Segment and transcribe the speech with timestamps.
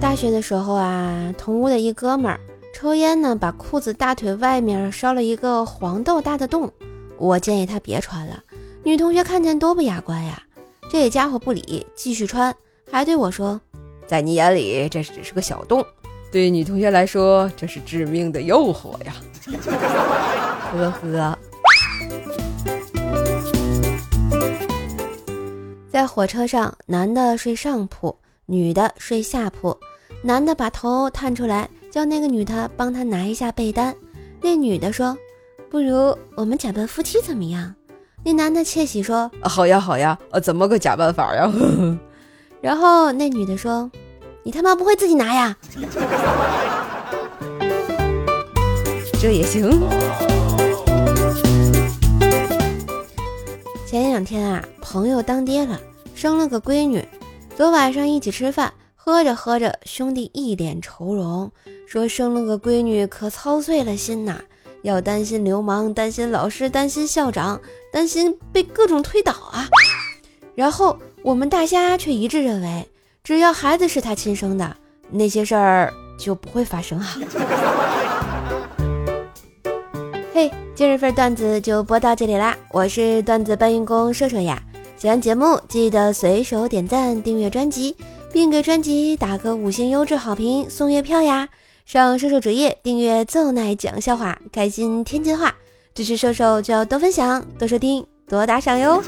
[0.00, 2.40] 大学的时候啊，同屋的一哥们儿
[2.74, 6.72] 抽烟呢，把裤子大腿外面烧了一个黄豆大的洞。
[7.18, 8.42] 我建议他别穿了，
[8.82, 10.42] 女同学看见多不雅观呀。
[10.90, 12.54] 这家伙不理，继续穿，
[12.90, 13.60] 还对我说
[14.08, 15.84] ：“在你眼里这只是个小洞，
[16.32, 19.14] 对女同学来说这是致命的诱惑呀。”
[20.72, 21.38] 呵呵。
[25.90, 28.16] 在火车上，男的睡上铺，
[28.50, 29.78] 女的睡下铺。
[30.22, 33.94] 男的把头探出来，叫那个女的帮他拿一下被单。
[34.42, 35.16] 那女的说
[35.70, 37.72] ：“不如我们假扮夫妻怎么样？”
[38.24, 41.50] 那男的窃喜说：“好呀，好呀，呃，怎么个假扮法呀？”
[42.60, 43.90] 然后那女的说
[44.42, 45.56] ：“你他妈不会自己拿呀？”
[49.22, 49.80] 这也行。
[53.86, 55.80] 前两天啊，朋友当爹了，
[56.14, 57.02] 生了个闺女。
[57.60, 58.72] 昨晚上一起吃饭。
[58.94, 61.52] 喝着喝着，兄弟一脸愁容，
[61.86, 64.40] 说生了个闺女可操碎了心呐，
[64.80, 67.60] 要担心流氓，担心老师，担心校长，
[67.92, 69.68] 担心被各种推倒啊。
[70.54, 72.88] 然后我们大家却一致认为，
[73.22, 74.74] 只要孩子是他亲生的，
[75.10, 77.14] 那些事儿就不会发生啊。
[80.32, 84.62] 嘿，今日份段子就播到这里啦，我是段子搬运工射手呀，
[85.00, 87.96] 喜欢节目记得随手点赞、订阅专辑。
[88.32, 91.48] 并给专辑打个五星优质好评，送月票呀！
[91.84, 95.52] 上瘦瘦主页订阅“奏奶讲笑话”，开心天津话，
[95.94, 99.02] 支持瘦瘦就要多分享、多收听、多打赏哟！